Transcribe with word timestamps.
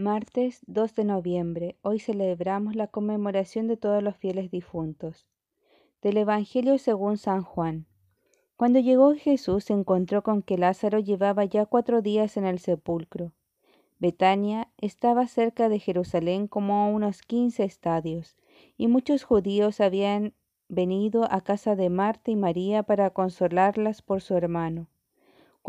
Martes 0.00 0.60
2 0.68 0.94
de 0.94 1.02
noviembre. 1.02 1.76
Hoy 1.82 1.98
celebramos 1.98 2.76
la 2.76 2.86
conmemoración 2.86 3.66
de 3.66 3.76
todos 3.76 4.00
los 4.00 4.16
fieles 4.16 4.48
difuntos. 4.48 5.26
Del 6.02 6.18
Evangelio 6.18 6.78
según 6.78 7.18
San 7.18 7.42
Juan. 7.42 7.84
Cuando 8.56 8.78
llegó 8.78 9.16
Jesús 9.16 9.64
se 9.64 9.72
encontró 9.72 10.22
con 10.22 10.42
que 10.42 10.56
Lázaro 10.56 11.00
llevaba 11.00 11.44
ya 11.46 11.66
cuatro 11.66 12.00
días 12.00 12.36
en 12.36 12.44
el 12.46 12.60
sepulcro. 12.60 13.32
Betania 13.98 14.70
estaba 14.76 15.26
cerca 15.26 15.68
de 15.68 15.80
Jerusalén 15.80 16.46
como 16.46 16.74
a 16.74 16.86
unos 16.86 17.22
quince 17.22 17.64
estadios, 17.64 18.36
y 18.76 18.86
muchos 18.86 19.24
judíos 19.24 19.80
habían 19.80 20.32
venido 20.68 21.26
a 21.28 21.40
casa 21.40 21.74
de 21.74 21.90
Marta 21.90 22.30
y 22.30 22.36
María 22.36 22.84
para 22.84 23.10
consolarlas 23.10 24.00
por 24.02 24.20
su 24.20 24.36
hermano. 24.36 24.86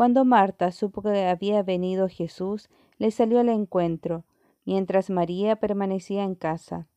Cuando 0.00 0.24
Marta 0.24 0.72
supo 0.72 1.02
que 1.02 1.26
había 1.26 1.62
venido 1.62 2.08
Jesús, 2.08 2.70
le 2.96 3.10
salió 3.10 3.38
al 3.38 3.50
encuentro, 3.50 4.24
mientras 4.64 5.10
María 5.10 5.56
permanecía 5.56 6.24
en 6.24 6.36
casa. 6.36 6.88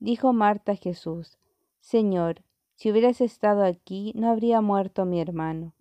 Dijo 0.00 0.32
Marta 0.32 0.72
a 0.72 0.74
Jesús, 0.74 1.38
Señor, 1.78 2.42
si 2.74 2.90
hubieras 2.90 3.20
estado 3.20 3.62
aquí, 3.62 4.12
no 4.16 4.28
habría 4.28 4.60
muerto 4.60 5.04
mi 5.04 5.20
hermano. 5.20 5.72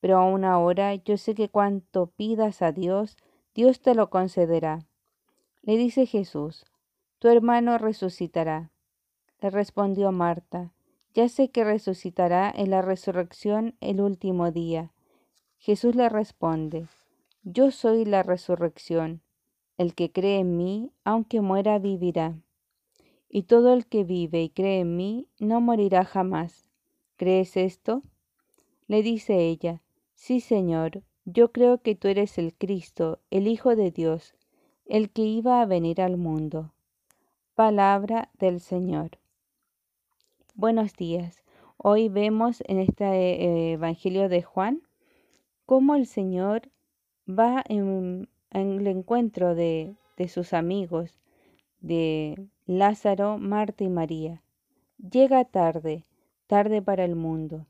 Pero 0.00 0.18
aún 0.18 0.44
ahora 0.44 0.94
yo 0.96 1.16
sé 1.16 1.34
que 1.34 1.48
cuanto 1.48 2.08
pidas 2.08 2.60
a 2.60 2.72
Dios, 2.72 3.16
Dios 3.54 3.80
te 3.80 3.94
lo 3.94 4.10
concederá. 4.10 4.80
Le 5.62 5.78
dice 5.78 6.04
Jesús, 6.04 6.66
tu 7.20 7.28
hermano 7.28 7.78
resucitará. 7.78 8.70
Le 9.40 9.48
respondió 9.48 10.12
Marta, 10.12 10.74
ya 11.14 11.30
sé 11.30 11.48
que 11.48 11.64
resucitará 11.64 12.52
en 12.54 12.68
la 12.68 12.82
resurrección 12.82 13.76
el 13.80 14.02
último 14.02 14.50
día. 14.50 14.92
Jesús 15.58 15.96
le 15.96 16.08
responde, 16.08 16.86
Yo 17.42 17.70
soy 17.72 18.04
la 18.04 18.22
resurrección. 18.22 19.22
El 19.76 19.94
que 19.94 20.10
cree 20.10 20.38
en 20.38 20.56
mí, 20.56 20.92
aunque 21.04 21.40
muera, 21.40 21.78
vivirá. 21.78 22.38
Y 23.28 23.42
todo 23.42 23.72
el 23.72 23.86
que 23.86 24.04
vive 24.04 24.42
y 24.42 24.50
cree 24.50 24.80
en 24.80 24.96
mí, 24.96 25.26
no 25.38 25.60
morirá 25.60 26.04
jamás. 26.04 26.66
¿Crees 27.16 27.56
esto? 27.56 28.02
Le 28.86 29.02
dice 29.02 29.48
ella, 29.48 29.82
Sí, 30.14 30.40
Señor, 30.40 31.02
yo 31.24 31.52
creo 31.52 31.78
que 31.82 31.94
tú 31.94 32.08
eres 32.08 32.38
el 32.38 32.54
Cristo, 32.54 33.18
el 33.30 33.46
Hijo 33.46 33.76
de 33.76 33.90
Dios, 33.90 34.34
el 34.86 35.10
que 35.10 35.22
iba 35.22 35.60
a 35.60 35.66
venir 35.66 36.00
al 36.00 36.16
mundo. 36.16 36.72
Palabra 37.54 38.30
del 38.38 38.60
Señor. 38.60 39.18
Buenos 40.54 40.94
días. 40.94 41.42
Hoy 41.76 42.08
vemos 42.08 42.62
en 42.66 42.78
este 42.78 43.04
eh, 43.04 43.72
Evangelio 43.72 44.28
de 44.28 44.42
Juan 44.42 44.82
cómo 45.68 45.96
el 45.96 46.06
Señor 46.06 46.70
va 47.28 47.62
en, 47.68 48.30
el 48.52 48.86
encuentro 48.86 49.54
de, 49.54 49.96
de 50.16 50.28
sus 50.28 50.54
amigos, 50.54 51.20
de 51.82 52.48
Lázaro, 52.64 53.36
Marta 53.36 53.84
y 53.84 53.90
María. 53.90 54.42
Llega 54.96 55.44
tarde, 55.44 56.06
tarde 56.46 56.80
para 56.80 57.04
el 57.04 57.16
mundo. 57.16 57.66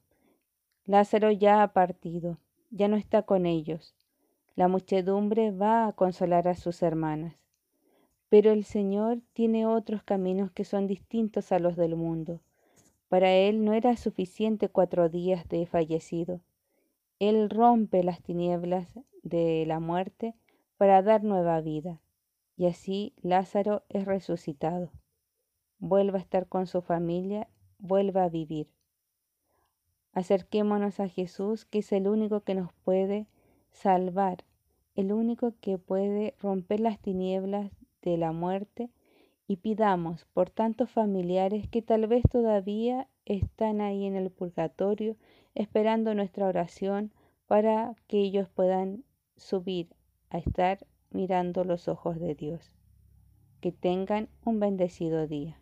Lázaro 0.84 1.32
ya 1.32 1.64
ha 1.64 1.72
partido, 1.72 2.38
ya 2.70 2.86
no 2.86 2.94
está 2.94 3.22
con 3.22 3.46
ellos. 3.46 3.96
La 4.54 4.68
muchedumbre 4.68 5.50
va 5.50 5.88
a 5.88 5.92
consolar 5.92 6.46
a 6.46 6.54
sus 6.54 6.84
hermanas. 6.84 7.34
Pero 8.28 8.52
el 8.52 8.62
Señor 8.62 9.22
tiene 9.32 9.66
otros 9.66 10.04
caminos 10.04 10.52
que 10.52 10.62
son 10.62 10.86
distintos 10.86 11.50
a 11.50 11.58
los 11.58 11.74
del 11.74 11.96
mundo. 11.96 12.38
Para 13.08 13.32
Él 13.32 13.64
no 13.64 13.72
era 13.72 13.96
suficiente 13.96 14.68
cuatro 14.68 15.08
días 15.08 15.48
de 15.48 15.66
fallecido. 15.66 16.40
Él 17.18 17.50
rompe 17.50 18.02
las 18.04 18.22
tinieblas 18.22 18.98
de 19.22 19.64
la 19.66 19.80
muerte 19.80 20.34
para 20.76 21.02
dar 21.02 21.24
nueva 21.24 21.60
vida. 21.60 22.00
Y 22.56 22.66
así 22.66 23.14
Lázaro 23.22 23.82
es 23.88 24.04
resucitado. 24.04 24.90
Vuelve 25.78 26.18
a 26.18 26.20
estar 26.20 26.46
con 26.46 26.66
su 26.66 26.82
familia, 26.82 27.48
vuelve 27.78 28.20
a 28.20 28.28
vivir. 28.28 28.68
Acerquémonos 30.12 31.00
a 31.00 31.08
Jesús, 31.08 31.64
que 31.64 31.78
es 31.78 31.92
el 31.92 32.08
único 32.08 32.40
que 32.40 32.54
nos 32.54 32.72
puede 32.84 33.26
salvar, 33.70 34.44
el 34.96 35.12
único 35.12 35.54
que 35.60 35.78
puede 35.78 36.34
romper 36.40 36.80
las 36.80 36.98
tinieblas 36.98 37.70
de 38.02 38.16
la 38.16 38.32
muerte 38.32 38.90
y 39.48 39.56
pidamos 39.56 40.26
por 40.34 40.50
tantos 40.50 40.90
familiares 40.90 41.66
que 41.68 41.80
tal 41.80 42.06
vez 42.06 42.22
todavía 42.30 43.08
están 43.24 43.80
ahí 43.80 44.04
en 44.04 44.14
el 44.14 44.30
purgatorio 44.30 45.16
esperando 45.54 46.14
nuestra 46.14 46.46
oración 46.46 47.12
para 47.46 47.96
que 48.06 48.18
ellos 48.18 48.48
puedan 48.50 49.04
subir 49.36 49.88
a 50.28 50.38
estar 50.38 50.86
mirando 51.10 51.64
los 51.64 51.88
ojos 51.88 52.20
de 52.20 52.34
Dios. 52.34 52.76
Que 53.62 53.72
tengan 53.72 54.28
un 54.44 54.60
bendecido 54.60 55.26
día. 55.26 55.58